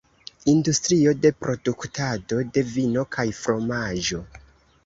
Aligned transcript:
Industrio 0.53 1.13
de 1.25 1.31
produktado 1.43 2.41
de 2.57 2.65
vino 2.73 3.07
kaj 3.17 3.27
fromaĝo. 3.43 4.25